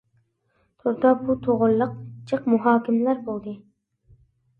[0.85, 1.91] توردا بۇ توغرىلىق
[2.31, 3.55] جىق مۇھاكىمىلەر بولدى.